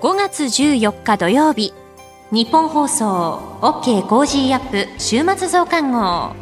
[0.00, 1.74] 5月14日土曜日。
[2.30, 6.36] ニッポン放送 OK コージーアップ週末増刊号。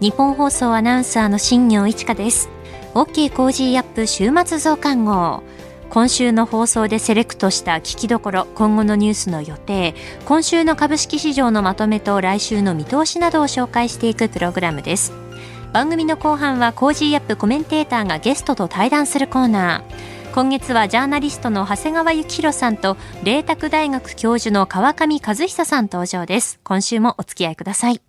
[0.00, 2.50] ニッポン放送アナウンサーの新行市佳です。
[2.94, 5.42] OK コージーアップ週末増刊号。
[5.90, 9.96] 今週の放送でセレクトした聞きどころ今後のニュースの予定。
[10.24, 15.25] 今週の株式市場のまとめと来週の見通しなどを紹介していくプログラムです。
[15.72, 28.02] 番組の後半はコージーアップコメンテーターがゲストと対談するコーナー今月はジャーナリストの長谷川幸洋さんと麗澤大学教授の川上和久さん登場です今週もお付き合いください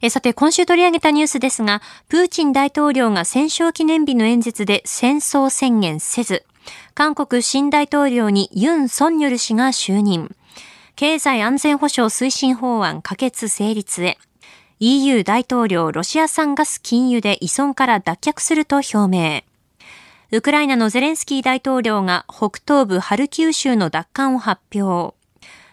[0.00, 6.44] えさて、今週取り上げたニュースですが、プーチン大統領が戦勝記念日の演説で戦争宣言せず、
[6.94, 10.34] 韓国新大統領にユン・ソンニョル氏が就任。
[10.94, 14.18] 経済安全保障推進法案可決成立へ。
[14.80, 19.42] EU 大統領ロシア産ガス禁輸で依存から脱却すると表明。
[20.30, 25.16] ウクライナのゼレンスキー大統領が北東部ハルキウ州の奪還を発表。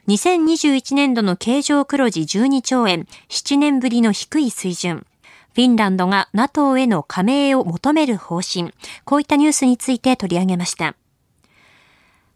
[0.08, 5.06] 2021年度の経常黒字12兆円、7年ぶりの低い水準。
[5.54, 8.74] フィンランドが NATO への加盟を求める方針。
[9.04, 10.96] こういったニュースについて取り上げました。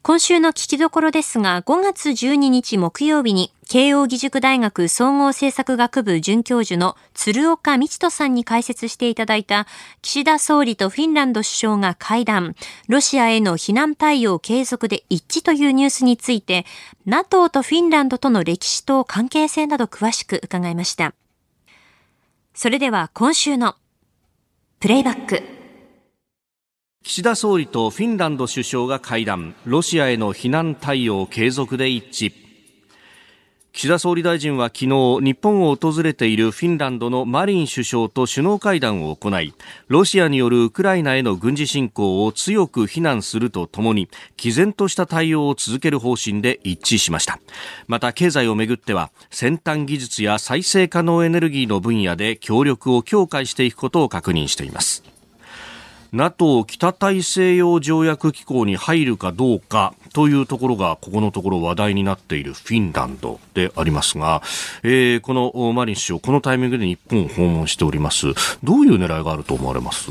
[0.02, 9.68] 今週の聞きどころですが、5月12日木曜日に、慶応義塾大学総合政策学部准教授の鶴岡道人さんに解説していただいた、
[10.02, 12.56] 岸田総理とフィンランド首相が会談、
[12.88, 16.66] ロシアへの非難対応継続で一致というニュースについて、
[17.06, 21.14] NATO とフィンランドとの歴史と関係性など詳しく伺いました。
[22.56, 23.76] それでは今週の
[24.80, 25.44] プレイバック。
[27.04, 32.49] 岸田総理とフィンランド首相が会談ロシアへの非難対応継続で一致
[33.72, 39.54] 岸田総理大臣は昨日日本を訪れているフィンランドのマリン首相と首脳会談を行い
[39.88, 47.40] ロシアによるウクライナへの軍事侵攻を強く非難するとともに毅然とした対応を続ける方針で一致しました。
[47.88, 55.19] また経済をめぐっては先端技術や再生可能エネルギーの分野で協力を強化していくことを確認しています。
[56.12, 64.42] NATO 北大西洋条約機構に入るかどうかというところがここのところ話題になっているフィンランドでありますが、
[64.84, 68.28] えー、このマリン首相このタイミングで日本を訪問しております
[68.64, 70.10] どういう狙いがあると思われます？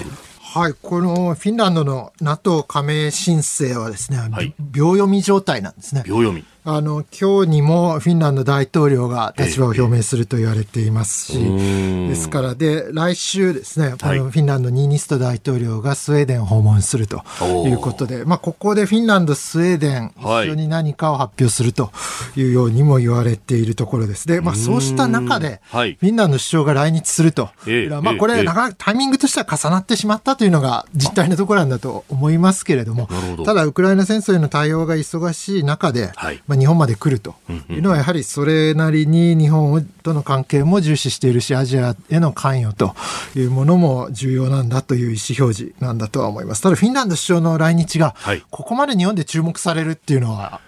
[0.51, 6.05] はい、このフィンランドの NATO 加盟申請はですね、はい、秒読み状態なんですね。
[6.07, 6.43] 秒読み。
[6.71, 17.25] あの今日にもフィンランド大統領が立場を表明すると言われていますし、えー、ですからで来週ですね、はい、フィンランドニーニスト大統領がスウェーデンを訪問すると
[17.67, 21.91] いうことで、まあ、ここでフィンランド、スウェーデン、一緒に何かを発表すると
[22.37, 24.29] いうようにも言われているところです。
[24.29, 33.09] で、まあ、そうした中で、フィンランド首相が来日すると、えー、まあ、これ、なかなかタイミングとしては重なってしまったというのが実態のところなんだと思いますけれども、
[33.47, 36.43] ただ、ウクライナ戦争への対応が忙しい中で、はい。
[36.47, 37.35] まあ、日本まで来ると。
[37.71, 42.95] いうのは、やはりそれなりに日本との関係も重視しているし、アジアへの関与と
[43.37, 46.63] いうものも重要なんだという意思表示なんだとは思います。
[46.63, 48.15] ただ、フィンランド首相の来日が、
[48.51, 50.61] ここまで日本で注目されるっていうのは、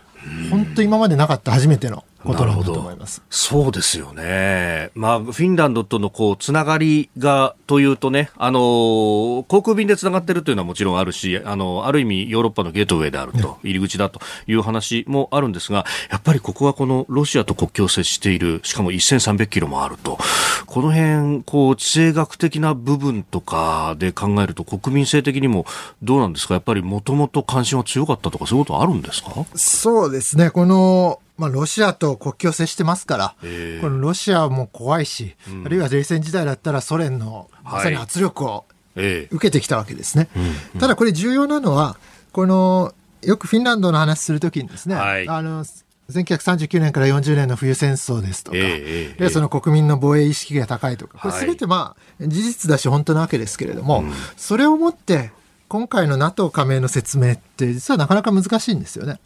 [0.51, 1.53] 本当今までなかった。
[1.53, 3.23] 初めてのことなんだと思います。
[3.31, 4.91] そうですよね。
[4.95, 8.59] まあ、フィンランドとのこう、つながりが、というとね、あの、
[9.49, 20.19] 航空便でつながってるというのはもちろんあるし、あの、ある意味ヨーロッパのゲートウェイであると、入り口だという話もあるんですが、やっぱりここはこのロシアと国境を接している、しかも1300キロもあると、
[20.67, 25.65] この辺、こう、地政学的な部分とかで考えると、国民性的にも
[26.03, 26.55] どうなんですか？
[26.55, 29.31] やっぱりもともと関心は強かったとか、そういうことあるんですか？
[29.55, 30.51] そうですね。
[30.51, 33.35] この、まあ、ロシアと国境を接してますから、
[33.81, 40.29] このロシアも怖いし、うん、あるいは冷戦時代だったらソ連のまさに圧力を受けてきたわけですね。
[40.79, 41.97] ただこれ重要なのは、
[42.33, 42.93] この
[43.23, 45.65] よくフィンランドの話するときにですね、はい、あの
[46.11, 54.05] 1939年から40年の冬戦争ですとか、えー、その国民の防衛意識が高いとか、これすべてまあ事実だし本当なわけですけれども、
[54.37, 55.31] それをもって
[55.71, 59.21] 今回の NATO 加盟の説明って実はなかなか難しいんですよね。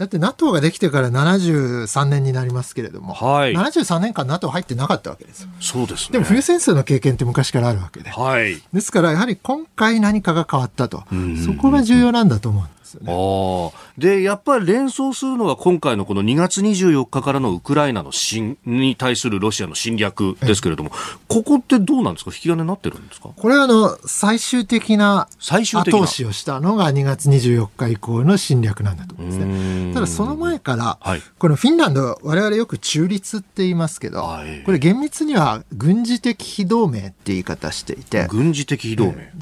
[0.00, 5.48] だって NATO ができてから73年になりますけれども、はい、73年間 NATO 入ってなかったわけですよ。
[5.60, 8.10] そうです、ね、でも冬戦争の経験って昔からあるわけで。
[8.10, 11.04] はい、ですからやはり今回何かが変わったと、
[11.46, 12.73] そこが重要なんだと思うんです。
[12.98, 14.16] ですよね。
[14.18, 20.90] で、やっぱり連想するのは今回のこの2月24日からのウクライナの侵に対するロシアの侵略ですけれども、
[21.28, 22.30] ここってどうなんですか？
[22.30, 23.30] 引き金になってるんですか？
[23.36, 29.94] これはあの、最終的な後押しをしたのが2月24日以降の侵略なんだと思うんですね。
[29.94, 38.26] ただその前から、はい、このフィンランド、我々よく中立って言いますけど、はい、これ厳密には軍事的非同盟って言い方していて。
[38.28, 39.32] 軍事的非同盟、え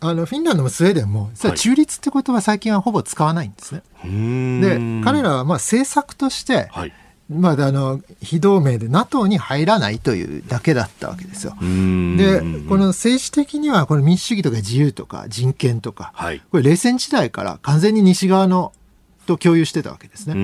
[0.00, 3.82] あのフィンランドもスウェーデンも、中立って言葉最近はほぼ使わないんですね。
[4.60, 6.92] で、彼らはまあ政策として、はい、
[7.28, 11.56] まあ、あの非同盟で NATO に入らないというだけだったわけですよ。
[11.60, 18.72] で、この政治的にはこの民主主義とか自由とか人権とか、はい、これ冷戦時代から完全に西側の
[19.26, 20.34] と共有してたわけですね。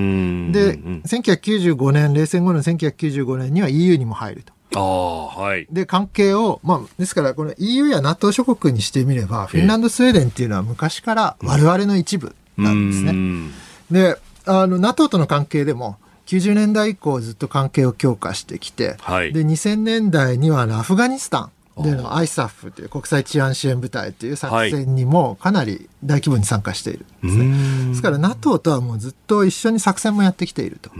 [0.51, 4.53] で、1995年、冷戦後の1995年には EU にも入ると。
[4.75, 13.51] あはい、で関係を、まあ、ですからこの EU や NATO 諸国にしてみればフィンランド、スウェーデンっていうのは昔から我々の一部なんですね。
[13.91, 27.89] であの NATO との関係でも90年代以降ずっと関係を強化してきて、はい、で2000年代にはアフガニスタンでの ISAF という国際治安支援部隊という作戦にもかなり大規模に参加しているんですね。
[27.89, 30.91] ですから NATO とはもうずっと一緒に作戦もやってきていると。
[30.91, 30.99] そ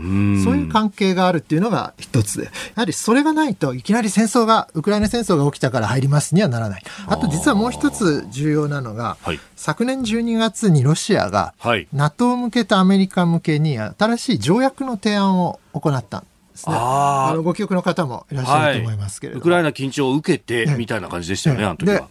[0.56, 2.44] いう関係があるっていうのが一つで。
[2.44, 6.82] やはりそれがないといきなり戦争が、ウクライナ戦争が起きたから入りますにはならない。
[7.06, 11.54] あと実はもう一つ重要なのが、はい、昨年12月にロシアが
[11.92, 16.74] NATO 向けとアメリカ向けに新しい条約の提案を行ったんですね。
[16.76, 19.38] あのご記憶の方もいらっしゃると思いますけれど。
[19.38, 22.08] も、はい、ウクライナ緊張を受けて、みたいな感じでしたよね、ねあの時は。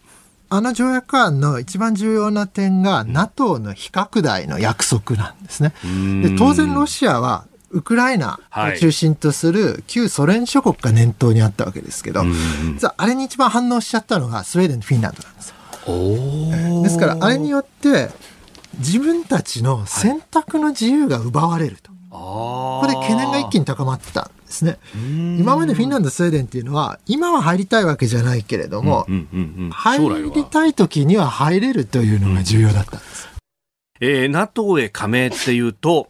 [0.49, 5.73] あの条約案の一番重要な点が、NATO の非拡大の約束なんですね。
[6.21, 12.23] で当然ロシアはウクライナを中心とする旧ソ連諸国が念頭にあったわけですけど、
[12.75, 15.53] 実はあれに一番反応しちゃったのがスウェーデンとフィンランドなんです
[16.83, 18.09] ですからあれによって
[18.77, 21.92] 自分たちの選択の自由が奪われると。
[22.13, 24.77] ここで懸念が一気に高まったんですね。
[25.39, 29.07] 今までフィンランド、スウェーデンっていうのは、今は入りたいわけじゃないけれども、
[29.71, 33.29] 入りたい時には入れるというのが重要だったんです。
[33.99, 36.07] えー、NATO へ加盟っていうと、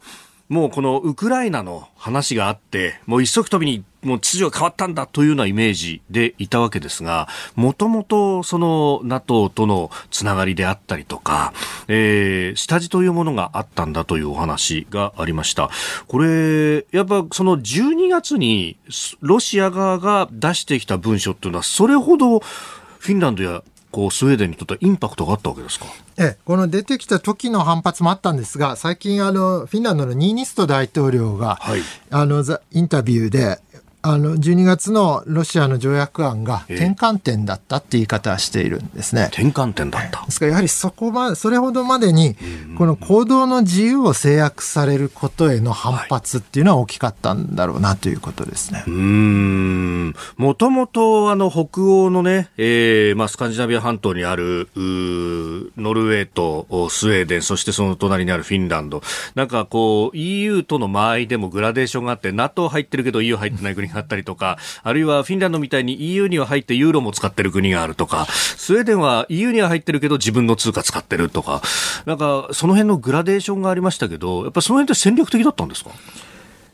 [0.50, 11.52] もうこのウクライナの話があって、もう一足飛びにもう秩序が変わったんだというようなイメージでいたわけですが、もともとその NATO とのつながりであったりとか、
[11.88, 15.70] えー、下地というものがあったんだというお話がありました。
[16.06, 18.76] これ、やっぱその12月に
[19.20, 25.86] ロシア側が出してきた文書っていうのは、それほどフィンランドやこうスウェーデンにとってインパクトがあったわけですか？
[26.16, 31.80] ええ、この出てきた時の反発もあったんですが、最近あの、フィンランドのニーニスト大統領が、はい、
[32.10, 33.60] あのインタビューで、
[34.06, 39.30] あの12月のロシアの条約案が転換点だったって言い方はしているんですね。
[39.32, 40.26] 転換点だった。
[40.26, 42.36] ですからやはりそこまで、それほどまでに、
[42.76, 48.84] この行動の自由を制約されることへの反発っていうのは大きかったんだろうなということですね。
[48.86, 50.14] うん。
[50.36, 59.02] もともとあの北欧のね、えー、まあスカンジナビア半島にあるノルウェーとスウェーデン、そしてその隣にあるフィンランド。
[59.34, 71.62] なんかこう EU との間合いでもグラデーションがあって、NATO 入ってるけど EU 入ってない国があったりとか、あるいはフィンランドみたいに EU には入ってユーロも使ってる国があるとか、スウェーデンは EU には入ってるけど自分の通貨使ってるとか、
[72.04, 75.90] なんかその辺のグラデーションがありましたけど、やっぱりその辺って戦略的だったんですか？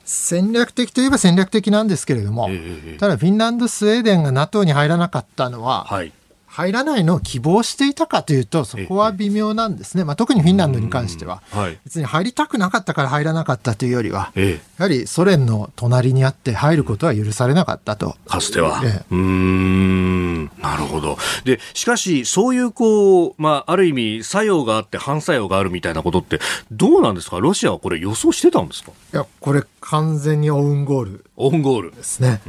[0.05, 6.12] 戦略的といえば戦略的なんですけれども、えー、ただフィンランド、スウェーデンが NATO に入らなかったのは、はい、
[6.52, 11.43] 入らないのを希望していたかというと、そこは微妙なんですね、まあ、特にフィンランドに関しては、
[11.85, 18.17] 別に入りたくなかったから入らなかったというよりは、やはりソ連の隣にあって入ることは許されなかったと。
[18.26, 18.82] かつては。
[18.85, 20.45] ええ、うん。
[20.61, 21.16] なるほど。
[21.45, 26.40] で、しかし、そういうこう、まあ、ある意味、作用があって反作用があるみたいなことって、
[26.73, 27.38] どうなんですか？
[27.38, 28.90] ロシアはこれ予想してたんですか？
[29.12, 31.25] いや、これ完全にオウンゴール。
[31.37, 32.40] オウンゴールですね。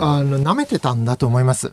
[0.00, 1.70] あの、舐めてたんだと思います。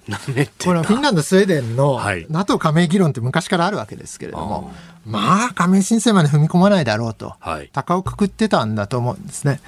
[0.63, 4.71] このフィンランド、スウェーデンの NATO 加盟議論って昔からあるわけですけれども、
[5.05, 9.59] まあ、加盟申請まで踏み込まないだろうと、はい、高をくくってたんだと思うんですね。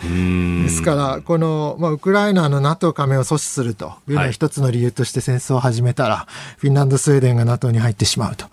[0.63, 6.27] ですから、この、まあ、ウクライナの NATO 加盟を阻止するというのは一つの理由として戦争を始めたら、は
[6.57, 8.45] い、フィンランド、スウェーデンが NATO に入ってしまうと。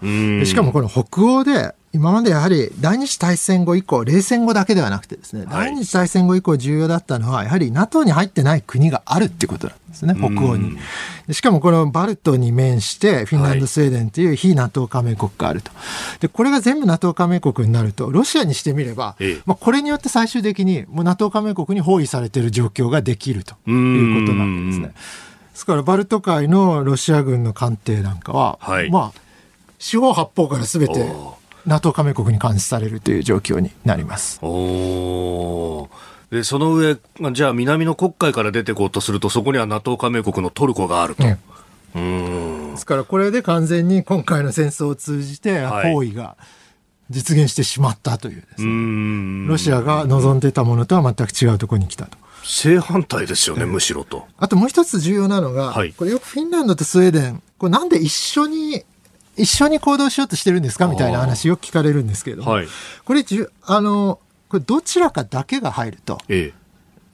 [0.45, 10.77] しかもこの北欧で今までやはり第二次大戦後以降、冷戦後だけではなくてですね、はい、第二次大戦後以降重要だったのは、やはり NATO に入ってない国があるっていうことなんですね、北欧に。
[11.31, 15.71] しかもこのバルトに面して、フィンランド、スウェーデンという非 NATO 加盟国があると。
[16.21, 24.89] で、これが全部 NATO 加盟国になると、ロシアにしてみれば、ええ、まあ、これによって最終的にもう NATO 加盟国に包囲されている状況ができるということなわけですね。
[24.89, 24.95] で
[25.55, 29.21] すから、バルト海のロシア軍の艦艇なんかは、はい、まあ、
[29.79, 31.13] 四方八方からすべて
[31.67, 34.39] NATO 加盟国に監視されるという状況になります。
[34.43, 35.89] お
[36.33, 36.97] でその上、
[37.33, 41.25] じゃあ南の黒海から出てこうとすると、そこには NATO 加盟国のトルコがあると。
[41.25, 41.37] で
[42.79, 46.39] すからこれで完全に今回の戦争を通じて包囲が
[47.11, 52.17] 実現してしまったというですね、ロシアが望んでいたものとは全く違うところに来たと。
[52.45, 54.27] 正反対ですよね、むしろと。
[54.39, 58.85] あともう一つ重要なのが、はい、これよくフィンランドとスウェーデン、これなんで一緒に
[59.37, 62.69] 一緒に行動しようとしてるんですかみたいな話よく聞かれるんですけれども、はい、
[63.05, 63.23] これ
[63.65, 64.19] あの
[64.53, 66.55] これどちらかだけが入ると、ええ、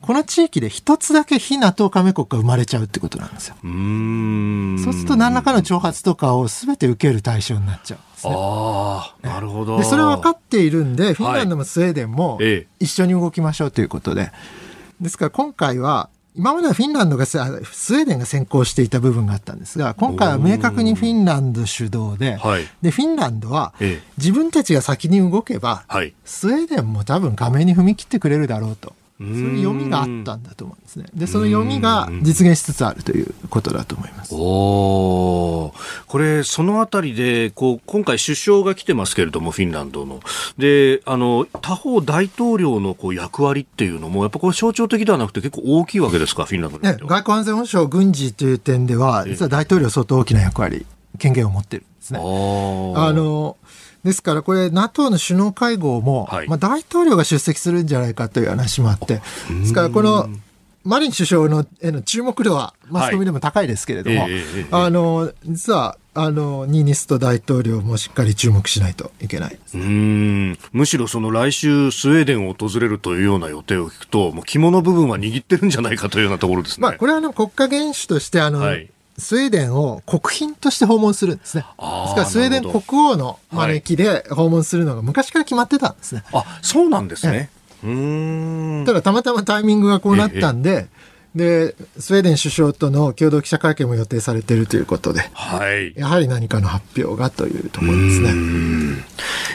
[0.01, 3.55] この地域で一つだけ非 NATO 加盟国が生まれちゃうってことなんですよ。
[3.63, 8.33] うそうすると何らかの挑発とかを全て受ける対象になっちゃうんですね。
[8.35, 9.77] ああ、なるほど。
[9.77, 12.39] で、それは分かっているんで、フィンランドもスウェーデンも
[12.81, 14.33] 一緒に動きましょうということで。
[14.99, 23.73] ですから今回は、今まではフィンランドがスウェーデンが先行していた部分があったんですが今回は明確にフィンランド主導ではい、でフィンランドは
[24.17, 31.05] 自分たちが先に動けば、はい、スウェーデンも多分加盟に踏み切ってくれるだろうとそういう読みがあったんだと思うんですね。
[31.13, 34.33] で、その読みが実現しつつあるということだと思います。
[34.33, 35.73] お
[36.07, 40.21] これ、そのあたりで、こう、今回首相が来てますけれども、フィンランドの。
[40.57, 50.85] で、あの、他方大統領のこう役割っていうのも、やっぱこれ象徴的ではなくて結構大きいわけですか、フィンランドね、外交安全保障、軍事という点では、実は大統領相当大きな役割、
[51.17, 52.19] 権限を持ってるんですね。
[52.19, 53.57] あの、
[54.03, 60.29] ですからこれ NATO の首脳会合も、はい、まあ、大統領が出席するんじゃないかという話もあってですからこの
[60.83, 70.57] マリン首相のへの注目度はマスコミでも高いですけれども、はいえー、あの実はあのニーニスト大統領もしっかり注目しないといけないうん。
[70.71, 76.81] むしろその来週スウェーデンを訪れるというような予定を聞くともう肝の部分は握ってるんじゃないかというようなところですね。
[76.81, 81.63] まあ、これはあの国家元首としてあの、はいスウェーデンを国賓として訪問するんですね。
[81.63, 86.23] ですからスウェーデン国王の招きで訪問するのが昔から決まってたんですね。
[86.33, 87.49] あ、そうなんですね。
[87.83, 90.87] うんただたまたまタイミングがこうなったんで、
[91.35, 98.29] で、スウェーデン首相との共同記者会見も予定されているということで、はい、やはり何かの発表がというところですね。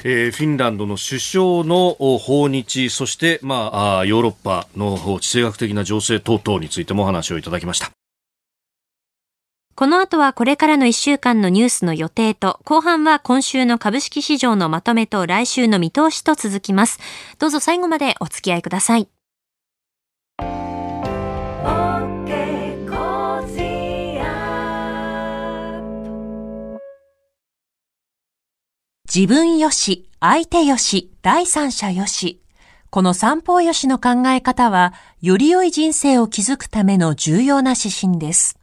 [0.04, 7.90] えー、フィンランドの首相の訪日、そして、まあ、ヨーロッパの地政学的な情勢等々についてもお話をいただきました。
[9.76, 17.00] この後はこれからの1週間のニュースの予定と、後半は今週の株式市場のまとめと来週の見通しと続きます。
[17.40, 19.08] どうぞ最後までお付き合いください。
[29.12, 32.40] 自分よし、相手よし、第三者よし。
[32.90, 38.56] この三方よしの考え方は、より良い人生を築くための重要な指針です。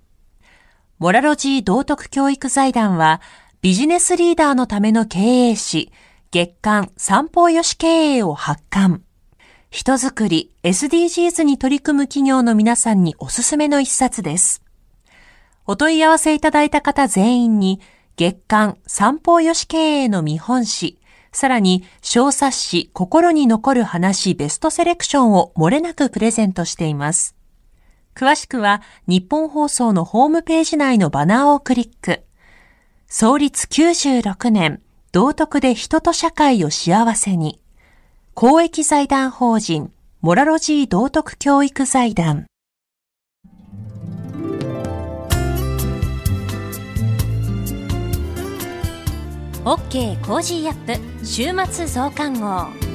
[1.02, 3.22] モラロジー道徳教育財団は、
[3.64, 5.92] ビジネスリーダーのための経営誌、
[6.30, 9.02] 月刊三方よし経営を発刊。
[9.72, 14.62] 人づくり、SDGs に取り組む企業の皆さんにおすすめの一冊です。
[15.66, 17.82] お問い合わせいただいた方全員に、
[18.16, 21.00] 月刊三方よし経営の見本誌、
[21.32, 27.41] さらに小冊子心に残る話ベストセレクションを漏れなくプレゼントしています。
[28.16, 32.24] 詳しくはニッポン放送のホームページ内のバナーをクリック。
[33.08, 37.60] 創立96年、道徳で人と社会を幸せに。
[38.34, 39.92] 公益財団法人、
[40.22, 42.46] モラロジー道徳教育財団。
[49.64, 52.91] OK コージーアップ週末増刊号。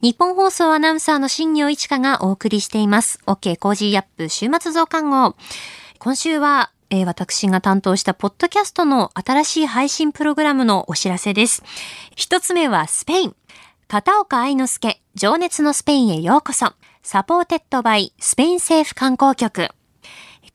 [0.00, 3.18] ニッポン放送アナウンサーの新行市佳がお送りしています。
[3.26, 5.34] OK コージーアップ週末増刊号。
[5.98, 11.64] 今週は、えー、私が担当したポッドキャストの新しい配信プログラムのお知らせです。
[12.14, 13.36] 一つ目はスペイン。
[13.88, 16.74] 片岡愛之助、情熱のスペインへようこそ。
[17.02, 19.68] supported by スペイン政府観光局。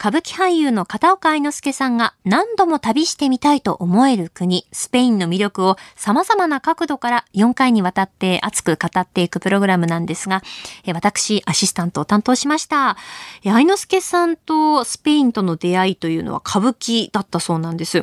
[0.03, 10.41] 歌舞伎俳優の片岡愛之助さんが何度も旅してみたいと思える国、スペインの魅力を様々な角度から4回にわたって熱く語っていくプログラムなんですが、
[10.93, 12.97] 私、アシスタントを担当しました。
[13.45, 17.99] 愛之助さんとスペインとの出会いというのは歌舞伎だったそうなんです。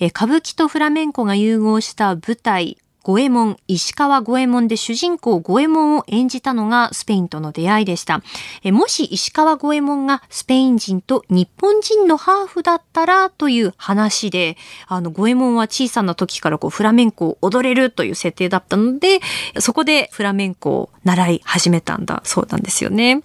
[0.00, 2.78] 歌舞伎とフラメンコが融合した舞台、
[3.10, 8.22] 五右衛門、石川五右衛門で主人公五右衛門を演じたのがスペインとの出会いでした。
[8.62, 19.18] えもし石川五右衛門がスペイン人と日本人のハーフだったらという話で、あの五右衛門は小さな時からこうフラメンコを踊れるという設定だったので、
[19.58, 23.22] そこでフラメンコを習い始めたんだそうなんですよね。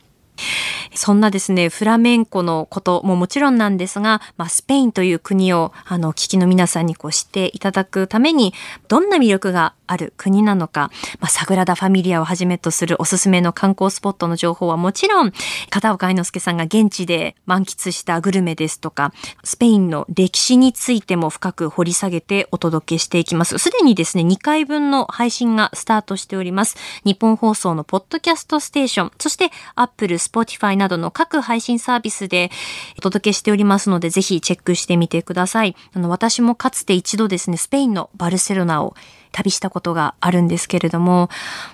[0.94, 8.54] そんなですね、フラメンコのことももちろんなんですが、まあ、スペインという国を、あの、聞きの皆さんにこう知っていただくために、
[8.88, 15.32] どんな魅力がある国なのか、まあ、サグラダ・ファミリアをはじめとするおすすめの観光スポットの情報はもちろん、
[15.70, 19.14] 片岡愛之助さんが現地で満喫したグルメですとか、
[19.44, 23.58] スペインの歴史についても深く掘り下げてお届けしていきます。
[23.58, 26.78] すでにですね、2回分の配信がスタートしております。
[27.04, 32.52] 日本放送のポッドキャストステーション、そして Apple、Spotify などの各配信サービスで
[32.98, 35.76] お届けしておりますので、ぜひチェックしてみてください。
[35.94, 38.96] あの、私もかつて一度ですね、スペインのバルセロナを
[39.36, 41.30] 旅したことがあるんですけれども、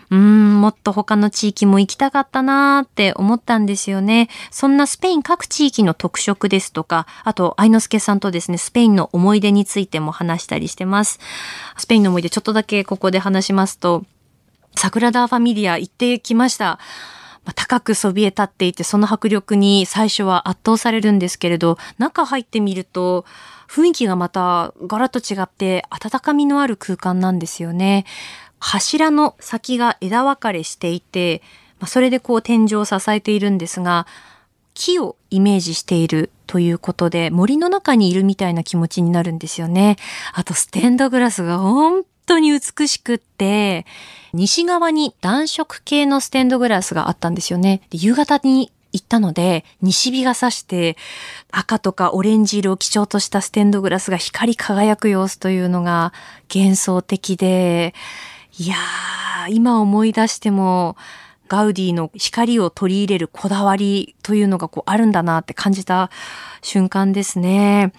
[0.10, 4.30] うん、もっと他の地域も行きたかったなーって思ったんですよね。
[4.50, 11.20] そんなスペイン各地域の特色ですとか、あと、愛之助さんとですね、スペインの思い出についても話したりしてます。
[11.77, 14.06] スペインの思い出ちょっとだけここで話しますと、
[14.75, 16.80] サグラダ・ファミリア行ってきました。
[17.45, 23.25] まあ、高くそびえ立っていて、その迫力に最初は圧倒されるんですけれど、中入ってみると、
[23.67, 28.05] 雰囲気がまたガラッと違って温かみのある空間なんですよね。
[28.60, 31.41] 柱の先が枝分かれしていて、
[31.79, 34.05] まあ、それでこう天井を支えているんですが、
[34.74, 39.98] 木をイメージしているということで森の中にいるみたいな気持ちになるんですよね。
[40.33, 43.86] あとステンドグラスが本当に美しくって、
[44.34, 47.82] 西側に暖色系のステンドグラスがあったんですよね。
[47.92, 50.98] 夕方に行ったので、西日が差して
[51.51, 56.13] 赤とかオレンジ色を基調としたステンドグラスが光り輝く様子というのが
[56.54, 57.94] 幻想的で、
[58.58, 60.98] いやー、今思い出しても、
[61.48, 66.10] ガウディの光を取り入れるこだわりというのがこうあるんだなって感じた
[66.62, 67.92] 瞬間ですね。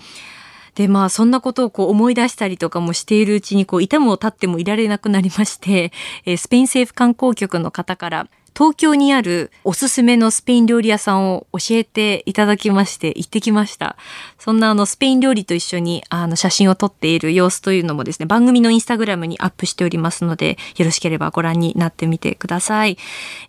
[0.75, 5.93] で、まあ、そんなことをこう思い出したりとかもしているうちに、こう、いても立ってもいられなくなりまして、
[6.25, 13.97] えスペイン政府観光局の方から、東京にあるおすすめのスペイン料理屋さんを教えていただきまして行ってきました。
[14.38, 22.99] そんなあのスペイン料理と一緒にあの写真を撮っている様子というのもですね、番組のインスタグラムにアップしておりますので、よろしければご覧になってみてください。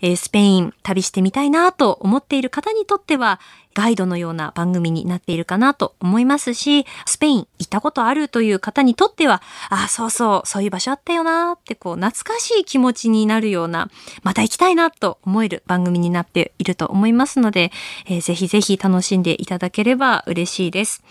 [0.02, 3.42] えー、スペイン旅してみたいなと思っている方にとっては、
[3.74, 13.90] ガイドのような番組になっているかなと思いますし、スペイン行ったことあるという方にとっては、ああ、そうそう、そういう場所あったよなってこう懐かしい気持ちになるような、
[14.24, 17.72] また行きたいなと思える番組になっていると思いますので、
[18.06, 21.04] えー、ぜひぜひ楽しんでいただければ嬉しいです。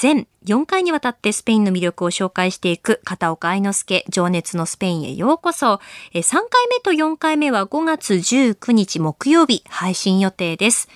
[0.00, 5.80] 全4回にわたってスペインの魅力を紹介していく片岡愛之助情熱のスペインへようこそ。
[6.14, 10.88] 3回目と4回目は5月19日木曜日配信予定です。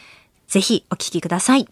[0.49, 1.67] ぜひお聞きください。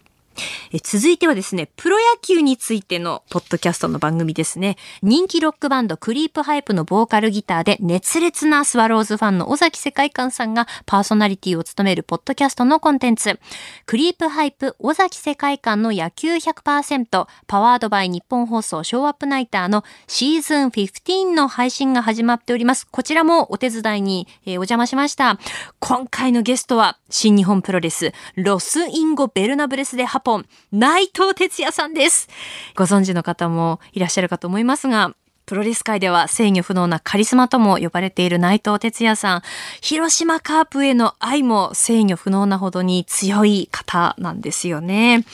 [0.71, 4.77] え続いてはですね、プロ野球についてのポッドキャストの番組ですね。
[5.01, 13.39] 人気ロックバンドクリープハイプのボーカルギターで熱烈なスワローズファンの尾崎世界観さんがパーソナリティを務めるポッドキャストのコンテンツ。
[13.85, 22.87] クリープハイプ尾崎世界観の野球100% powered by ニッポン放送ショウアップナイターのシーズン15の配信が始まっております。
[22.89, 25.39] こちらもお手伝いに、え、お邪魔しました。
[25.79, 32.29] 今回のゲストは新日本プロレスロスインゴベルナブレスで発ポン、内藤哲也さんです。
[32.75, 35.13] ご存知の方もいらっしゃるかと思いますが、
[35.45, 39.41] プロレス界では制御不能なカリスマとも呼ばれている内藤哲也さん。
[39.81, 45.25] 広島カープへの愛も制御不能なほどに強い方なんですよね。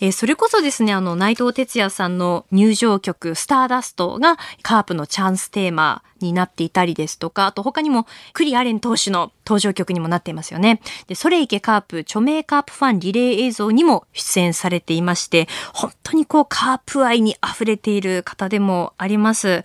[0.00, 10.80] えー、それこそですね、あの内藤哲也さんの入場曲スターダストがカープのチャンステーマになっていたりですとか、あと他にもクリアレン投手の登場曲にもなっていますよね。
[11.06, 19.64] で、それいけカープ著名カープファンリレー映像にも出演されていまして、本当にこうカープ愛に溢れている方でもあります。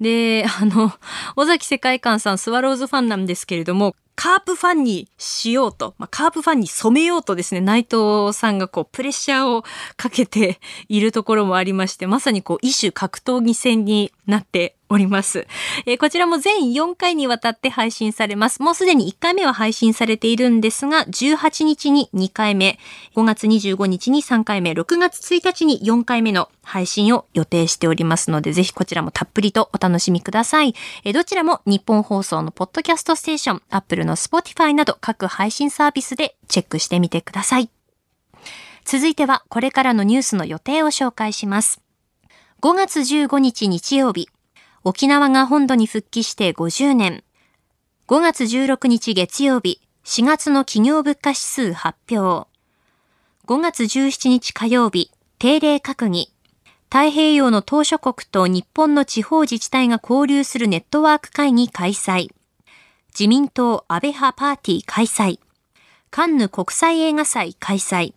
[0.00, 0.92] で、あの、
[1.36, 9.62] 尾崎世界観さんスワローズファンなんですけれども、カープファンにしようと、まあ、カープファンに染めようとですね、内藤さんがこう、プレッシャーを
[9.98, 15.46] かけているところもありまして、まさにこう、異種格闘技戦になっております。
[15.86, 18.62] えー、こちらも全4回にわたって配信されます。
[18.62, 22.78] もうすでに1回目は配信されているんですが、18日に2回目、
[23.14, 30.74] 5月25日に3回目、6月1日に4回目の配信を予定しておりますので、ぜひこちらもたっぷりとお楽しみください。
[31.04, 37.70] えー、どちらも日本放送のポッドキャストステーション、Apple の Spotify など各配信サービスでチェックしてみてください。
[38.84, 41.80] 続いてはこれからのニュースの予定を紹介します。
[42.62, 44.28] 5月15日日曜日、
[44.88, 47.24] 沖縄が本土に復帰して50年。
[48.06, 52.48] 5月16日月曜日、4月の企業物価指数発表。
[53.48, 56.32] 5月17日火曜日、定例閣議。
[56.88, 62.28] 太平洋の島諸国と日本の地方自治体が交流するネットワーク会議開催。
[63.08, 65.40] 自民党安倍派パーティー開催。
[66.12, 68.14] カンヌ国際映画祭開催。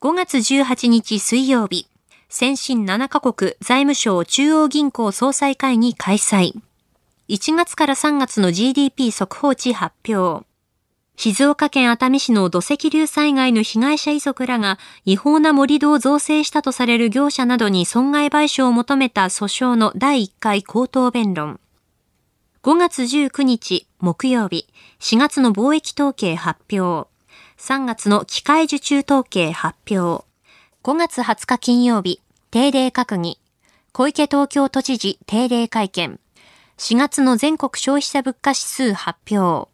[0.00, 1.88] 5月18日水曜日、
[2.32, 6.54] 先進7カ国財務省中央銀行総裁会議開催。
[7.28, 10.46] 1月から3月の GDP 速報値発表。
[11.16, 21.58] 静岡県熱海市の土石流災害の被害者遺族らが違法な盛り土を造成したとされる業者などに損害賠償を求めた訴訟の第1回口頭弁論。
[22.62, 24.68] 5月19日木曜日、
[25.00, 27.10] 4月の貿易統計発表。
[27.58, 30.29] 3月の機械受注統計発表。
[30.82, 33.38] 5月20日金曜日、定例閣議。
[33.92, 36.18] 小池東京都知事定例会見。
[36.78, 39.70] 4月の全国消費者物価指数発表。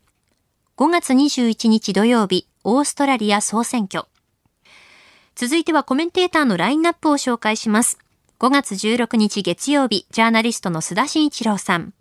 [0.77, 4.07] 5月21日土曜日、オーストラリア総選挙。
[5.37, 7.99] 続いてはコメンテーターのラインナップを紹介します。
[8.41, 11.95] 5月16日月曜日、ジャーナリストの須田慎一郎さん。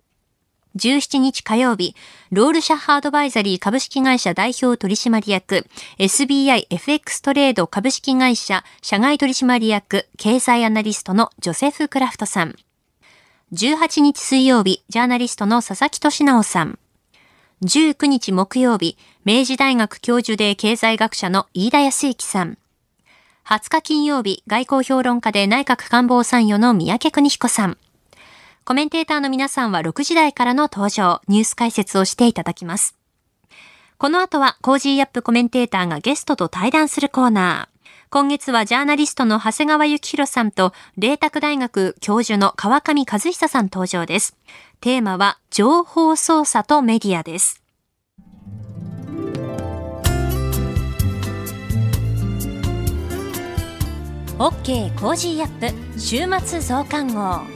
[0.76, 1.96] 17日火曜日、
[2.30, 5.66] ロールシャッハアドバイザリー株式会社代表取締役、
[5.98, 12.54] SBIFX トレード株式会社社外取締役、経済アナリストのジョセフ・クラフトさん。
[13.52, 16.78] 18日水曜日、ジャーナリストの佐々木俊直さん。
[17.62, 22.58] 19日木曜日、明治大学教授で経済学者の飯田康之さん。
[23.46, 27.78] 20日金曜日、外交評論家で内閣官房参与の三宅邦彦さん。
[28.66, 32.96] コメンテーターの皆さんは6時台からの登場、ニュース解説をしていただきます。
[33.96, 37.88] この後はコージーアップコメンテーターがゲストと対談するコーナー。
[38.10, 44.36] 今月はジャーナリストの長谷川幸洋さんと、麗澤大学教授の川上和久さん登場です。
[44.80, 47.62] テーマは情報操作とメディアです。
[54.38, 57.55] OK コージーアップ週末増刊号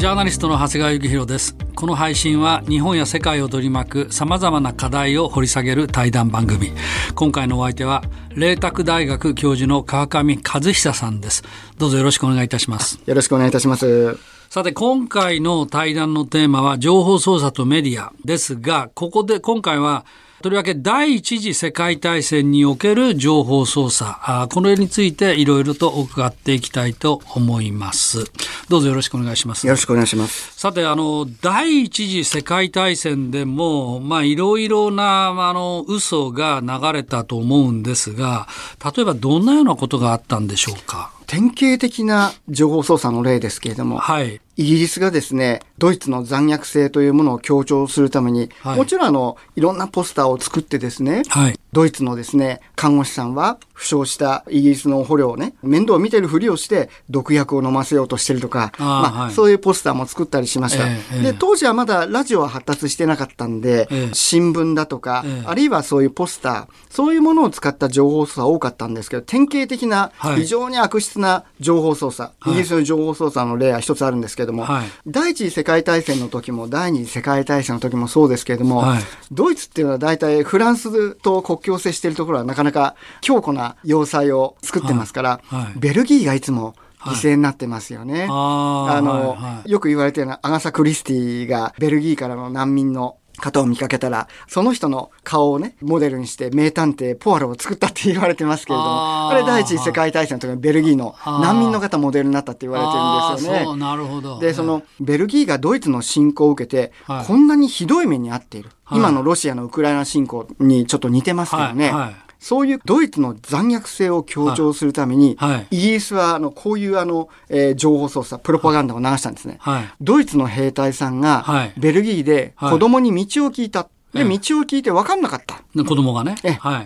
[0.00, 1.54] ジャーナリストの長谷川幸宏です。
[1.74, 6.72] この配信は日本や世界を取り巻く様々な課題を掘り下げる対談番組。
[7.14, 8.02] 今回のお相手は、
[8.34, 11.44] 麗澤大学教授の川上和久さんです。
[11.76, 12.98] どうぞよろしくお願いいたします。
[13.04, 14.16] よろしくお願いいたします。
[14.48, 20.06] さて、今回の対談のテーマは情報操作とメディアですが、ここで今回は
[20.42, 28.24] とりわけ第一次世界大戦における情報操作、あこの絵についていろいろと伺っていきたいと思います。
[28.70, 29.66] どうぞよろしくお願いします。
[29.66, 30.58] よろしくお願いします。
[30.58, 38.48] さて、あの、第一次世界大戦でも、まあ、いろいろな、あの、嘘が流れたと思うんですが、
[38.82, 41.12] 例えばどんなようなことがあったんでしょうか？
[41.26, 74.66] 典型的な情報操作の例ですけれども、はい、イギリスがですね、ドイツの残虐性というものを強調するために、はい、もちろんあの、いろんなポスターを作ってですね、はい、ドイツのですね、看護師さんは負傷したイギリスの捕虜をね、面倒を見てるふりをして毒薬を飲ませようとしてるとか、あまあ、はい、そういうポスターも作ったりしました、えー、で、当時はまだラジオは発達してなかったんで、えー、新聞だとか、えー、あるいはそういうポスター、そういうものを使った情報操作多かったんですけど、典型的な非常に悪質な情報操作、イギリスの情報操作の例は一つあるんですけども、
[75.06, 78.84] 第一次世界大戦の時も第二次世界大戦の時もそうですけれども、
[79.30, 85.62] ドイツっていうのは大体フランスと国境を接しているところはなかなか強固な要塞を作ってますから、はい。
[85.64, 88.20] はい、ベルギーがいつも犠牲になってますよね。
[88.20, 103.80] はい、あの、よく言われてるのはアガサ・クリスティがベルギーからの難民の方を見かけたら、その人の顔をね、モデルにして名探偵ポアロを作ったって言われてますけれども、あれ第一次世界大戦の時にベルギーの難民の方モデルになったって言われてるんですよね。
[103.80, 104.38] なるほど。
[104.38, 108.70] で、そのベルギーがドイツの侵攻を受けて、はい、こんなにひどい目に遭っている。
[108.84, 111.90] はい、今のロシアのウクライナ侵攻にちょっと似てますけどね。
[111.90, 119.58] はいそういうドイツの残虐性を強調するために、はい、イギリスはあのこういうあの、えー、情報操作、プロパガンダを流したんですね。
[119.60, 121.44] はい、ドイツの兵隊さんが、
[121.76, 123.88] ベルギーで子供に道を聞いた。
[124.14, 125.62] で、道を聞いて分かんなかった。
[125.84, 126.34] 子供がね。
[126.60, 126.80] は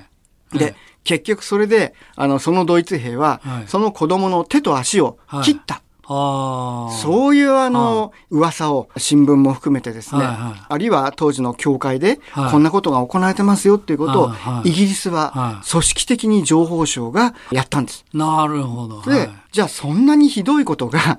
[0.52, 0.58] い。
[0.58, 5.84] で、結局それで、あの、そのドイツ兵は、その子供の手と足を切った。
[6.06, 14.32] そういうあの、噂を新聞も含めてですね、あるいは当時の教会で、こんなことが行われてますよっていうことを、
[14.64, 18.04] イギリスは組織的に情報省がやったんです。
[18.12, 19.02] なるほど。
[19.02, 21.18] で、じゃあそんなにひどいことが、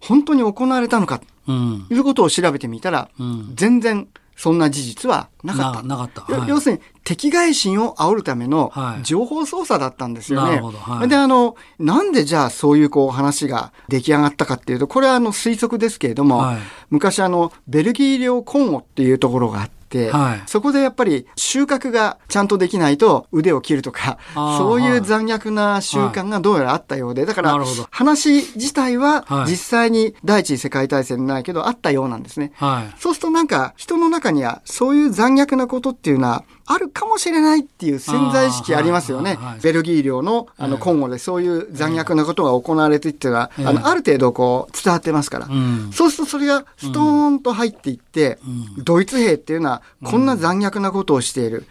[0.00, 1.52] 本当に行われたのか、と
[1.94, 3.08] いうことを調べてみたら、
[3.54, 5.82] 全然そんな事実はなかった。
[5.82, 6.46] なかった。
[6.46, 8.70] 要するに、敵外心を煽るための
[9.02, 10.60] 情報操作だったんですよね。
[10.60, 16.58] はい、で、あの、なんでじゃあそういうこう話が出来上がったかっていうと、これはあの推測ですけれども、はい、
[16.90, 19.75] 昔あの、ベルギー領コンゴっていうところがあって、
[20.10, 27.56] はい、そこでやっぱり収穫がちゃんとできないと腕を切るとか、そういう残虐な習慣がどうやらあったようで、だから
[27.90, 32.52] 話自体は実際に第一次世界大戦ないけどあったようなんですね。
[32.56, 39.38] はい、そうするとなんか人の中にはそういう残虐なことっていうのはあるかもしれないっていう潜在意識ありますよね。
[39.62, 45.48] ベルギー領のあの今後でそういう残虐なことが行われていっては、あのある程度こう伝わってますから、
[45.92, 48.38] そうするとそれがストーンと入っていって、
[48.78, 51.66] ドイツ兵っていうのはこんな残虐なことをしている、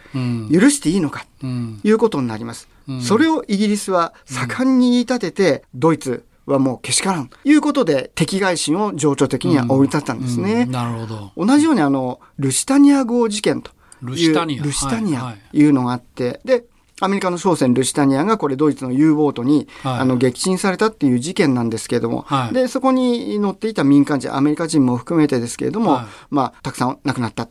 [0.50, 2.68] 許していいのか、ということになります。
[3.02, 7.28] それをイギリスは盛んに言い立てて、ドイツ、はもうけしからん。
[7.28, 10.52] ということで敵外心を情緒的には追い立ったんですね。
[10.52, 11.32] うんうん、なるほど。
[11.36, 14.62] 同じようにあのルシタニア号事件とルシタニア。
[14.62, 16.64] ルシタニアいうのがあって、で、
[17.00, 27.48] アメリカの商船ルシタニアがこれドイツの U ボートに、はい、あの撃沈されたっていう事件なんですけれども、はい、でそこに乗っていた民間人アメリカ人も含めてですけれども、はい、まあたくさん亡くなった、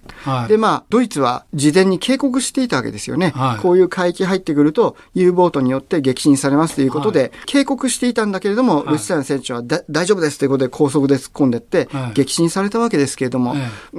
[0.47, 13.55] でまあドイツは事前に警告していたわけですよね、こういう海域入ってくると U ボートによって撃沈されますということで、警告していたんだけれども、ルシタニア船長は大丈夫ですということで高速で突っ込んでって、撃沈されたわけですけれども、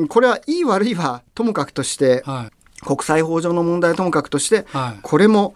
[0.09, 2.25] これはいい悪いはともかくとして、
[2.85, 5.55] 国際法上の問題ともかくとして、はい、これも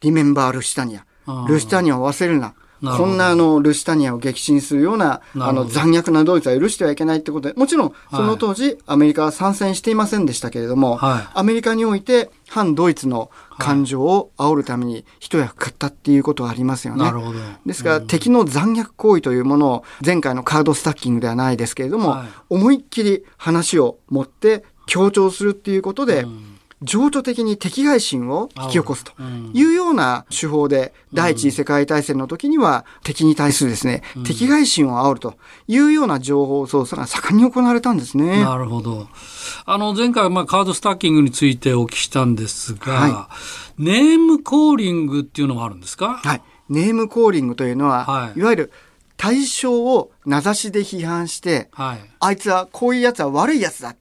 [0.00, 1.04] リメンバー・ルシタニア。
[1.46, 2.54] ルシタニアを忘れるな。
[2.82, 17.12] こんなあのルシタニアを撃沈するようなあの残虐なドイツは許してはいけないってことで、もちろんその当時、アメリカは参戦していませんでしたけれども、はい、アメリカにおいて反ドイツの感情を煽るために一役買ったっていうことはありますよね。
[17.66, 26.46] ですから、敵の残虐行為というものを前回のカードスタッキングではないですけれども、はい、思いっきり話を持って強調するっていうことで、うん。
[26.82, 29.12] 情緒的に敵外心を引き起こすと
[29.52, 35.34] いうような手法で、第一次世界大戦の時には敵に対するですね、敵外心を煽ると
[35.68, 38.42] いうような情報操作が盛んに行われたんですね。
[38.42, 39.08] なるほど。
[39.66, 43.28] あの、前回、まあ、カードスタッキングについてお聞きしたんですが、は
[43.78, 46.14] い、ネームコーリングっていうのがあるんですか？
[46.24, 46.42] はい。
[46.70, 48.72] ネームコーリングというのは、はい、いわゆる
[49.18, 53.94] 対象を名指しで批判して、はい、あいつはこういうやつは悪いやつだ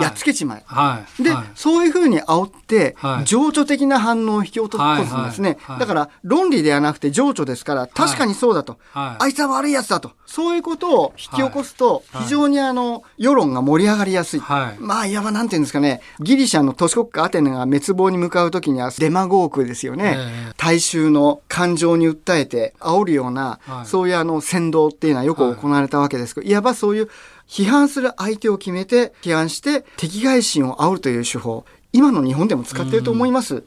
[0.00, 0.62] やっつけちまえ。
[0.66, 5.58] はい、で、はい、そういうふうに煽って、情緒的な反応を引き起こすんですね。
[5.78, 8.78] だから、論理ではなくて情緒ですから、確かにそうだと。
[8.94, 10.12] あいつは悪いやつだと。
[10.26, 14.42] そういうことを引き起こすと、非常にあの、世論が盛り上がりやすい。
[14.78, 20.16] まあ、いわばなんていうんですかね、ギリシャの都市国家アテネが滅亡に向かうときには、デマゴークですよね。
[20.56, 22.44] 大衆の感情に訴え。
[22.54, 27.08] て、煽るような、そういうあの、先導っていうのはよく行われたわけですけど、いわばそういう
[27.48, 31.64] 批判する相手を決めて批判して敵外心を煽るという手法。
[31.92, 33.62] 今の日本でも使っていると思います、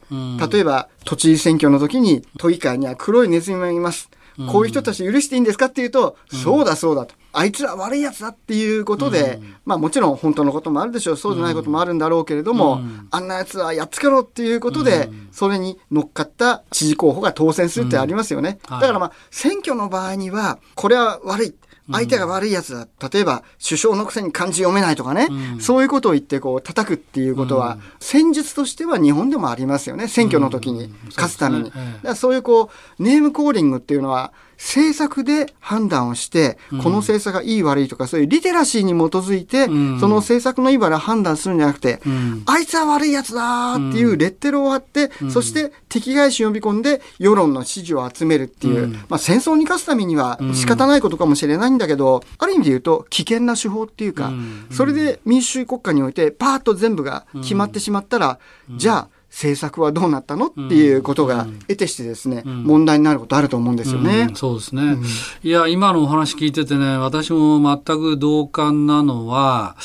[0.51, 4.09] 例えば都知事選挙の時に都議会には黒いネズミがいます。
[4.51, 7.15] こういう人たち許していいんですかっていうと、うん、そうだそうだと。
[7.33, 11.17] あいつら悪いやつだっていうことで、うん、まあもちろん本当のこともあるでしょう。
[11.17, 18.59] そうじゃないこともあるんだろうけれども、うん、あんなやつはやっつけろっていうことで、それに乗っかった知事候補が当選するってありますよね。
[18.69, 21.55] だからまあ選挙の場合には、これは悪い。
[21.91, 22.87] 相手が悪いやつだ。
[23.11, 30.07] 例えば、首相のくせに漢字読めないとかね、うん、そういうことを言ってこう叩くっていうことは、戦術としては日本でもありますよね。
[30.07, 31.71] 選挙の時に勝つために。
[32.15, 32.69] そう、いうこ
[32.99, 39.71] う、ネームコーリングっていうのは、政策で判断をして、この政策がいい悪いとか、そういうリテラシーに基づいて、そ
[40.07, 42.01] の政策のいい悪いを判断するんじゃなくて、
[42.45, 54.31] あいつは悪いやつだっていうレッテルを貼って、そして敵返し呼び込んで世論の支持を集めるっていう、まあ戦争に勝つためには仕方ないことかもしれないんだけど、ある意味で言うと危険な手法っていうか、
[54.71, 58.39] それで民主主義国家においてパーッと全部が決まってしまったら、
[58.75, 60.47] じゃあ政策はどうなったの？
[60.47, 64.27] っていうことが得てしてですね、うん、問題になることあると思うんですよね。
[64.29, 65.03] うん、そうですね、うん、
[65.43, 69.75] いや、今のお話聞いててね、私も全く同感なのは、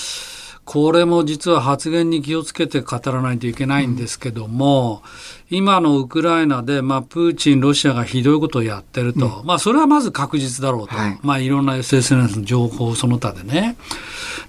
[0.64, 5.02] これも実は発言に気をつけて語らないといけないんですけども、
[5.50, 13.76] うん、今のウクライナで、まあ、プーチン、ロシアがひどいことをやってると、うん、まあ、それはまず確実だろうと、はい、まあ、いろんな SNS の情報その他でね。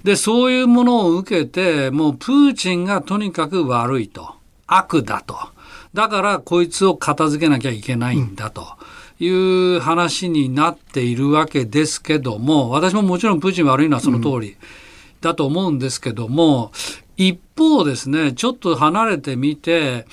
[0.04, 5.36] で、そういうものを受けて、もうプーチンがとにかく悪いと、悪だと。
[5.92, 8.66] だからこいつを片付けなきゃいけないんだと。
[9.20, 14.56] いう話になっているわけですけども、私ももちろんプーチン悪いのはその通り
[15.20, 16.72] だと思うんですけども、
[17.16, 20.06] 一方ですね、ちょっと離れてみて、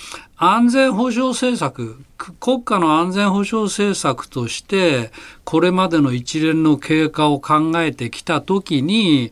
[0.43, 2.03] 安全保障政策、
[2.39, 5.11] 国家の安全保障政策として、
[5.43, 9.31] これまでの一連の経過を考えてきたときに、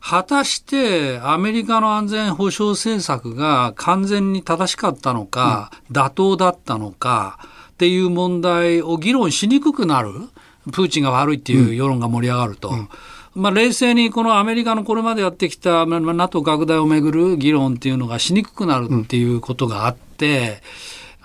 [0.00, 7.40] 果たしてアメリカの安全保障政策が完全に正しかったのか、うん、妥当だったのか、
[7.72, 10.12] っていう問題を議論しにくくなる。
[10.70, 12.68] プーチンが悪いっていう世論が盛り上がると。
[12.68, 12.88] うん
[13.34, 19.96] まあ、冷静にこのアメリカのこれまでやってきた NATO 拡大をめぐる議論っていうのがしにくくなるっていうことがあっ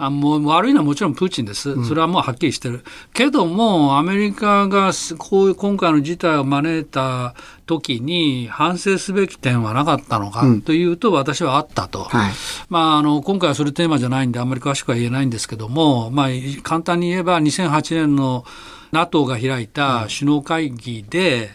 [0.01, 12.31] あもう悪いのはもちろんプーチンです、それはもうはっきりしてる、けども、アメリカがこういう今回の事態を招いた時に反省すべき点はなかったのかというと、私はあったと、はい、
[12.69, 16.27] まあ、あの今回はそれテーマじゃないんで、あんまり詳しくは言えないんですけども、まあ、
[16.63, 18.45] 簡単に言えば、2008年の
[18.93, 21.49] NATO が開いた首脳会議で、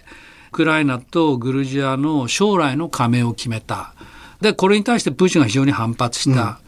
[0.50, 3.94] ウクライナとグルジアの将来の加盟を決めた。
[4.42, 6.60] で、これに対してプーチンが非常に反発した。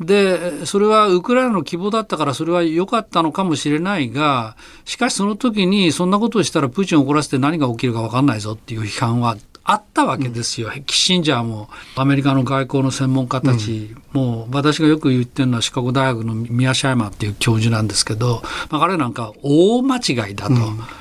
[0.00, 9.36] うん、で、それはウクライナの希望だったからそれは良かったのかもしれないが、しかしその時にそんなことをしたらプーチンを怒らせて何が起きるか分かんないぞっていう批判は
[9.68, 20.54] あったわけですよ、うん、キッシンジャーもアメリカの外交の専門家たち、うん、もう私がよく言ってるのはシカゴ大学のミア・シャイマーっていう教授なんですけど、まあ、彼なんか大間違いだと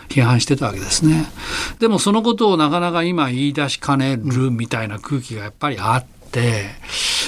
[0.10, 1.28] 批判してたわけですね、
[1.74, 6.15] うん、でもそのことをなかなか今言い出しかねるみたいな空気がやっぱりあって、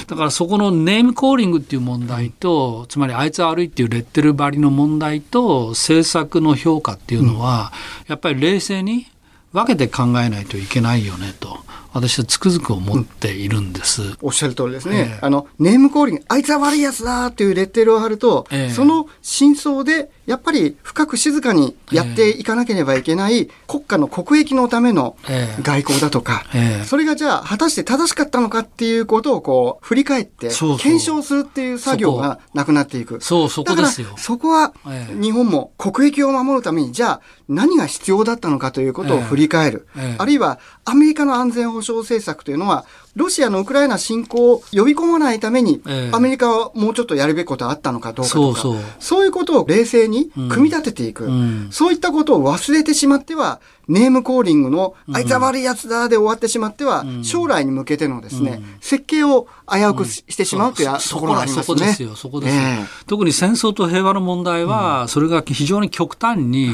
[0.06, 7.72] だからそこのネームコーリングっていう問題と、つまりあいつ悪いっていうレッテル張りの問題と政策の評価っていうのは、
[8.06, 9.06] やっぱり冷静に
[9.52, 11.58] 分けて考えないといけないよねと。
[11.92, 14.02] 私はつくづく思っているんです。
[14.02, 15.18] うん、おっしゃる通りですね。
[15.18, 25.16] えー、あの、ネームコーリング、あいつは悪いやつだっていうレッテルを貼ると、えー、その真相で、やっぱり深く静かにやっていかなければいけない国家の国益のための
[25.62, 33.22] 外交だとか、えー、それがじゃあ果たして正しかったのかっていうことをこう振り返って検証するっていう作業がなくなっていく。
[33.22, 34.08] そう、そこですよ。
[34.18, 34.74] そこは
[35.18, 39.88] 日本も国益を守るためにじゃあ何が必要だったのかということを振り返る。
[40.18, 42.84] あるいはアメリカの安全保障政策というのは
[43.18, 48.60] ロシアのウクライナ侵攻を呼び込まないために、えー、アメリカはもうちょっとやるべきことあったのかどうかとか、
[49.00, 61.64] そういうことを冷静に組み立てていく、うん、そういったことを忘れてしまっては、ネームコーリングの、あいつは悪いやつだで終わってしまっては、うん、将来に向けてのですね、うん、設計を危うくしてしまうというところがありますね。
[61.64, 66.70] そこですよ、そこですよ、えー、特に戦争と平和の問題は、それが非常に極端に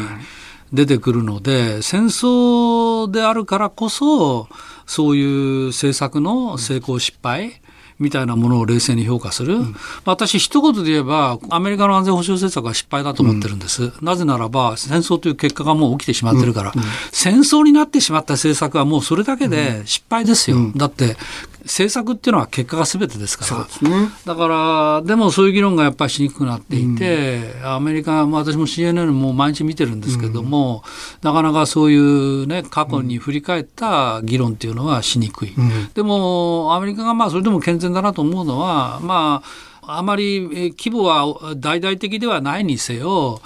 [0.72, 4.48] 出てくるので、戦争であるからこそ、
[4.86, 7.60] そういう政策の成功失敗、
[7.98, 21.16] みたいなものを冷静に評価する、うん、私、一言で言えば、アメリカの安全保障政策は失敗だと思ってるんです、うん、なぜならば、戦争という結果がもう起きてしまってるから、うん、戦争になってしまった政策はもうそれだけで失敗ですよ、だって
[21.64, 23.46] 政策っていうのは結果がすべてですか
[23.82, 30.82] ら、ね、だからでもそういう議論がやっぱりしにくくなっていて、うん、アメリカ、私も CNN も毎日見てるんですけども、
[31.22, 43.40] うん、なかなかそういうね過去に振り返った議論っていうのはしにくい、うん、でもアメリカがまあそれでも健全だなと思うのはまああまり規模は大々的ではないにせよ、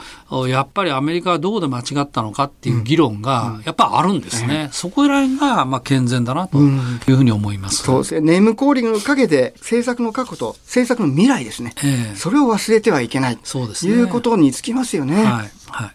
[0.49, 4.55] やっぱりアメリカはどこで間違ったのかっていう議論がやっぱあるんですね。
[4.55, 7.83] うんうん、そこら辺がまあ健全だなというふうに思います。
[7.85, 8.21] そうですね。
[8.21, 11.75] ネームコーリングの陰で政策の確保と政策の未来ですね。
[11.85, 13.39] えー、それを忘れてはいけない。
[13.43, 13.93] そうですね。
[13.93, 15.17] いうことにつきますよね。
[15.17, 15.25] はい。
[15.71, 15.91] はい。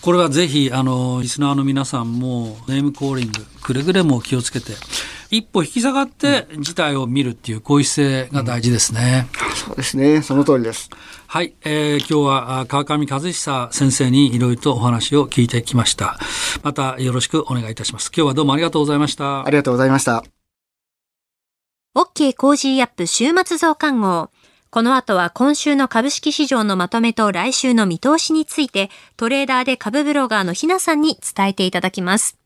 [0.00, 4.72] これはぜひ、あの、リスナーの皆さんも、ネームコーリング、くれぐれも気をつけて、
[5.36, 9.26] 一歩引き下がって事態を見るっていう、こういう姿勢が大事ですね。
[9.50, 10.22] うん、そうですね。
[10.22, 10.90] その通りです。
[11.26, 16.20] はい、えー、今日は川上和久先生にいろいろとお話を聞いてきました。
[16.62, 18.12] またよろしくお願いいたします。
[18.14, 19.44] 今日はどうもありがとうございました。
[19.44, 20.22] ありがとうございました。
[21.96, 24.30] OK コージーアップ週末増刊号。
[24.70, 32.38] この後は今週の株式市場のまとめと来週の見通しについてトレーダーで株ブロガーのひなさんに伝えていただきます。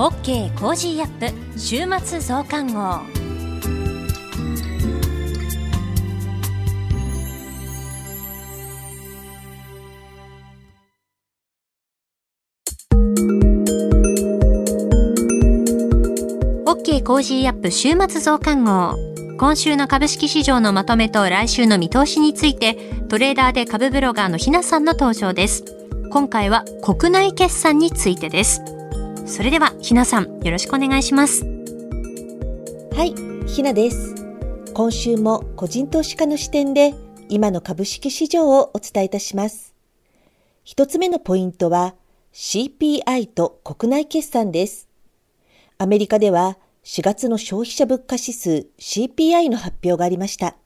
[0.00, 3.00] OK コージーアップ週末増刊号。
[16.64, 18.94] オッケーコージーアップ週末増刊号。
[19.36, 22.76] 今週の株式市場のまとめと来週の見通しについて
[23.08, 25.64] トレーダーで株ブロガーのひなさんの登場です。
[26.12, 28.77] 今回は国内決算についてです。
[29.28, 31.44] それでは、ひなさん、よろしくお願いします。
[32.92, 33.14] はい、
[33.46, 34.14] ひなです。
[34.72, 36.94] 今週も個人投資家の視点で、
[37.28, 39.74] 今の株式市場をお伝えいたします。
[40.64, 41.94] 一つ目のポイントは、
[42.32, 44.88] CPI と国内決算です。
[45.76, 50.56] アメリカでは4月の消費者物価指数 CPI の発表がありました。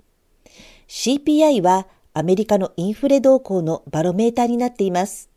[0.87, 5.31] CPI はアメリカのインフレ動向のバロメーターになっています。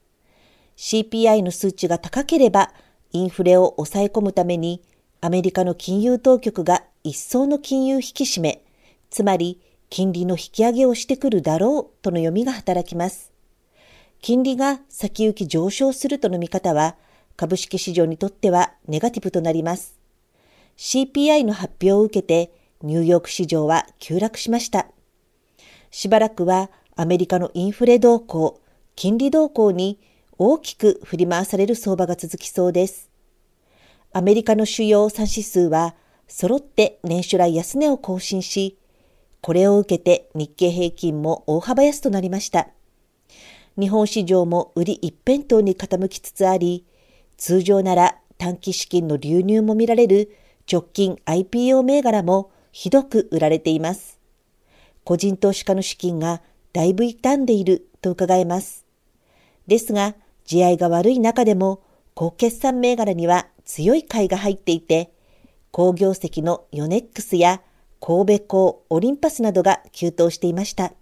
[0.77, 2.71] CPI の数値が高ければ
[3.15, 4.83] インフレを抑え込むために
[5.21, 8.61] アメリカの金融当局が一層の金融引き締め、
[9.09, 13.31] つまり金利の引き上げをしてくるだろうとの読みが働きます。
[14.21, 16.97] 金利が先行き上昇するとの見方は、
[17.37, 19.97] 株式市場にとってはネガティブとなります。
[20.75, 22.51] CPI の発表を受けて、
[22.81, 24.87] ニューヨーク市場は急落しました。
[25.89, 28.59] しばらくはアメリカのインフレ動向、
[28.97, 30.01] 金利動向に
[30.37, 33.09] 大きく振り回される相場が続きそうです。
[34.11, 35.95] アメリカの主要産指数は、
[36.27, 38.77] 揃って年初来安値を更新し、
[39.41, 42.67] これを受けて日経平均も大幅安となりました。
[43.79, 46.85] 日本市場も売り一辺倒に傾きつつあり、
[47.37, 50.35] 通常なら短期資金の流入も見られる
[50.71, 54.19] 直近 IPO 銘柄もひどく売られています。
[55.03, 56.41] 個人投資家の資金が
[56.73, 58.85] だいぶ傷んでいると伺えます。
[59.67, 60.15] ですが、
[60.45, 61.81] 地合が悪い中でも
[62.13, 65.11] 高決算銘柄には強い買いが入っていて、
[65.71, 67.61] 工業績のヨネックスや
[67.99, 70.93] 神戸港、オリンパスなどが急騰していました。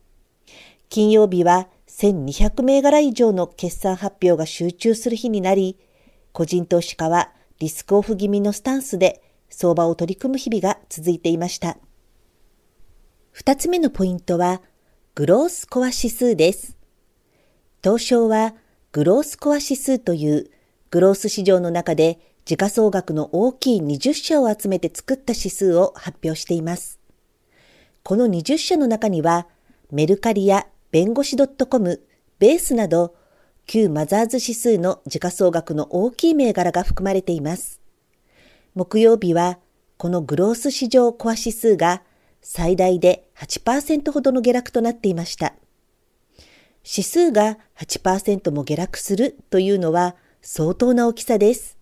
[0.90, 5.78] 金曜日は1200銘柄以上の決算発表が集中する日になり、
[6.32, 11.78] 個人投資家はリスクオフ気味のスタンスで相場を取り組む日々が続いていました。
[13.32, 14.62] 二つ目のポイントは、
[15.16, 16.78] グロースコア指数です。
[17.84, 18.56] 東証は、
[18.94, 20.52] グロースコア指数という
[20.92, 27.00] グロース市場の中で時価総額の大きい20社を集めて作った指数を発表しています。
[28.04, 29.48] この20社の中には、
[29.92, 32.04] メルカリや弁護士 .com、
[32.38, 33.16] ベースなど、
[33.66, 37.82] 旧マザーズ指数の時価総額の大きい銘柄が含まれています。
[38.76, 39.58] 木曜日は、
[39.98, 42.04] このグロース市場コア指数が
[42.44, 45.56] 最大で8%ほどの下落となっていました。
[46.86, 51.78] 指数が8%も下落するというのは相当な大きさです。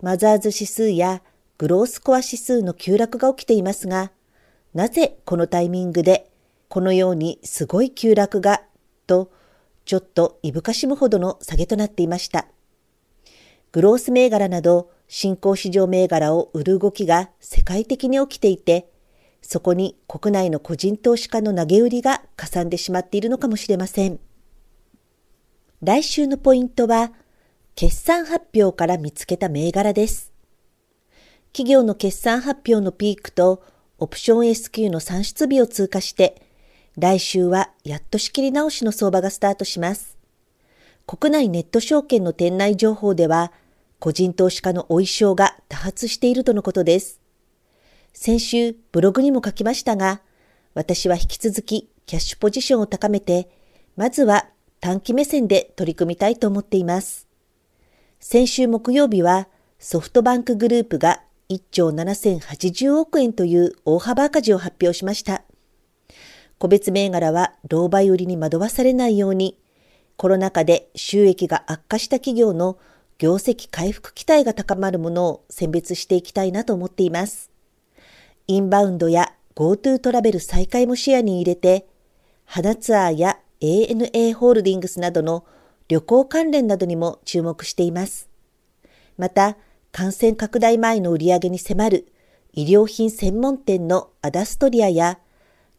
[0.00, 1.22] マザーズ指数や
[1.58, 4.12] グロースコア指数の急落が起きていますが、
[4.72, 6.30] なぜこのタイミングで
[6.68, 8.62] このようにすごい急落が、
[9.08, 9.32] と、
[9.84, 12.46] ちょっといぶかしむほどの下げとなっていました。
[13.72, 18.88] グロース銘柄など新興市場銘柄を売る動きが世界的に起きていて、
[19.42, 24.20] そこに国内の個人投資家の投げ売りがかさんでしまっているのかもしれません。
[25.82, 27.12] 来週のポイントは、
[27.76, 30.32] 決算発表から見つけた銘柄です。
[31.52, 33.62] 企業の決算発表のピークと
[33.98, 36.42] オプション SQ の算出日を通過して、
[36.96, 40.18] 来週はやっと仕切り直しの相場がスタートします。
[41.06, 43.52] 国内ネット証券の店内情報では、
[44.00, 47.20] 個人投資家のお衣装が多発しているとのことです。
[48.20, 50.22] 先週ブログにも書きましたが、
[50.74, 53.48] 私は引き続きキャッシュポジションを高めて、
[53.94, 54.48] まずは
[54.80, 57.28] 短期目線で取り組みたいと思っています。
[58.18, 59.46] 先週木曜日は
[59.78, 65.44] ソフトバンクグループが1兆7080億円という大幅赤字を発表しました。
[66.58, 69.60] 個別銘柄は狼狽売りに惑わされないように、
[70.16, 72.78] コロナ禍で収益が悪化した企業の
[73.18, 77.52] 業績回復期待が高まるものを選別していきたいなと思っています。
[78.50, 81.86] インバウンドや GoTo トラベル再開も視野に入れて、
[82.46, 85.44] 花ツアーや ANA ホールディングスなどの
[85.88, 88.30] 旅行関連などにも注目しています。
[89.18, 89.58] また、
[89.92, 92.06] 感染拡大前の売り上げに迫る
[92.54, 95.18] 医療品専門店のアダストリアや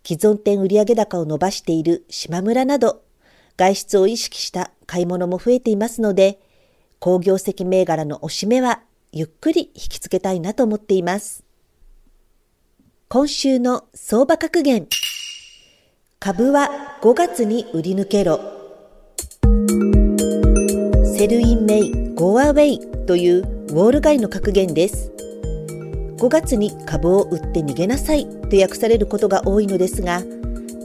[0.06, 3.02] 既存店売上高を伸ばしている島村など、
[3.58, 6.40] 外出を意識した買い物も増えていますので、
[7.00, 11.49] 工業績銘柄のおしめはゆっくり引きつけたいなと思っています。
[13.12, 14.86] 今週の相場格言。
[16.20, 16.70] 株は
[17.02, 18.40] 5月に売り抜けろ。
[21.18, 25.12] Sell in May, go away というウォール街の格言です。
[26.20, 30.22] 5月に株を売って逃げなさいと訳されることが多いのですが、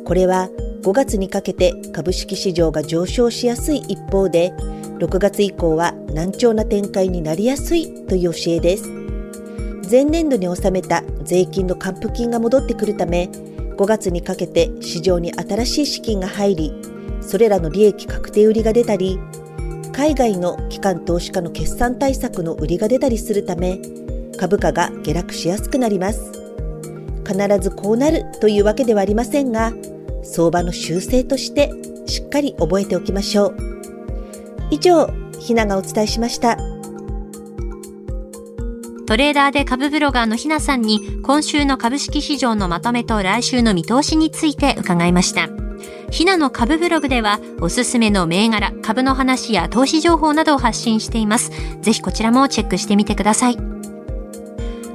[0.06, 0.48] これは
[0.80, 4.54] 5月にかけて株式市場が上昇しやすい一方で、
[4.98, 9.03] 6月以降は軟調な展開になりやすいという教えです。
[9.90, 13.30] 前年度に納めた税金の還付金が戻ってくるため、
[13.76, 16.72] 5月にかけて市場に新しい資金が入り、
[17.20, 19.18] それらの利益確定売りが出たり、
[19.92, 23.78] 海外の機関投資家の決算対策の売りが出たりするため、
[24.36, 26.32] 株価が下落しやすくなります。
[27.26, 29.72] 必ずこうなるというわけではありませんが、
[30.22, 31.70] 相場の修正として
[32.06, 33.56] しっかり覚えておきましょう。
[34.70, 35.08] 以上、
[35.38, 36.73] ひながお伝えしました。
[39.14, 45.48] トレーダーで株ブロガーのひなさんに今週の株式市場のまとめと来週の見通しについて伺いました。
[46.10, 51.52] ひなの株ブログではおすすめの銘柄、株の話や投資情報などを発信しています。
[51.80, 53.56] ぜひこちらもチェックしてみてください。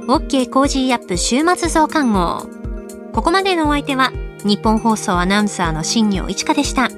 [0.06, 2.46] OK コージーアップ週末増刊号。
[3.14, 4.12] ここまでのお相手は
[4.44, 6.90] ニッポン放送アナウンサーの新行市佳でした。